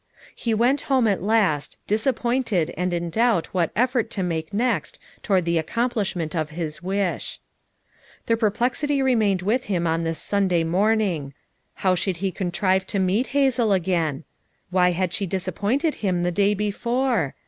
He 0.35 0.55
went 0.55 0.81
home 0.89 1.07
at 1.07 1.21
last, 1.21 1.77
disap 1.87 2.15
pointed 2.15 2.73
and 2.75 2.91
in 2.91 3.11
doubt 3.11 3.53
what 3.53 3.69
effort 3.75 4.09
to 4.09 4.23
make 4.23 4.49
FOUR 4.49 4.57
MOTHERS 4.57 4.65
AT 4.65 4.73
CHAUTAUQUA 4.73 5.21
211 5.21 5.21
next 5.21 5.23
toward 5.23 5.45
the 5.45 5.57
accomplishment 5.59 6.35
of 6.35 6.49
his 6.57 6.81
wish* 6.81 7.39
The 8.25 8.35
perplexity 8.35 9.03
remained 9.03 9.43
with 9.43 9.65
him 9.65 9.85
on 9.85 10.03
this 10.03 10.17
Sunday 10.17 10.63
morning. 10.63 11.35
How 11.85 11.93
should 11.93 12.17
he 12.17 12.31
contrive 12.31 12.87
to 12.87 12.97
meet 12.97 13.27
Hazel 13.27 13.71
again? 13.71 14.23
Why 14.71 14.89
had 14.89 15.13
she 15.13 15.27
disappointed 15.27 15.93
him 16.01 16.23
the 16.23 16.31
day 16.31 16.55
before? 16.55 17.35